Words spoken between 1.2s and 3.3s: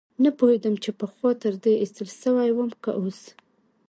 تېر ايستل سوى وم که اوس.